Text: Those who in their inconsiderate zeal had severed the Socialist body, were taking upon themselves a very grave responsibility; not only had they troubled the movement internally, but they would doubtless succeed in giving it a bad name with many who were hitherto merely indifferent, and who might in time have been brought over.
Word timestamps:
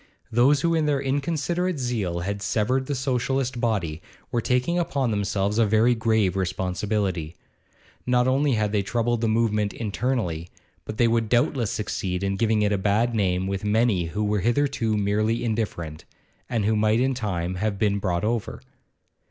Those 0.31 0.61
who 0.61 0.73
in 0.73 0.87
their 0.87 0.99
inconsiderate 0.99 1.77
zeal 1.77 2.21
had 2.21 2.41
severed 2.41 2.87
the 2.87 2.95
Socialist 2.95 3.59
body, 3.61 4.01
were 4.31 4.41
taking 4.41 4.79
upon 4.79 5.11
themselves 5.11 5.59
a 5.59 5.65
very 5.67 5.93
grave 5.93 6.35
responsibility; 6.35 7.35
not 8.07 8.27
only 8.27 8.53
had 8.53 8.71
they 8.71 8.81
troubled 8.81 9.21
the 9.21 9.27
movement 9.27 9.73
internally, 9.73 10.49
but 10.85 10.97
they 10.97 11.07
would 11.07 11.29
doubtless 11.29 11.69
succeed 11.69 12.23
in 12.23 12.35
giving 12.35 12.63
it 12.63 12.71
a 12.73 12.79
bad 12.79 13.13
name 13.13 13.45
with 13.45 13.63
many 13.63 14.05
who 14.05 14.23
were 14.23 14.39
hitherto 14.39 14.97
merely 14.97 15.43
indifferent, 15.45 16.03
and 16.49 16.65
who 16.65 16.75
might 16.75 16.99
in 16.99 17.13
time 17.13 17.53
have 17.53 17.77
been 17.77 17.99
brought 17.99 18.23
over. 18.23 18.59